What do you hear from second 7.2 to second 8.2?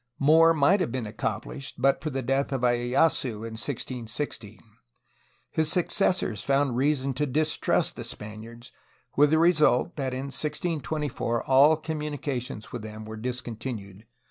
distrust the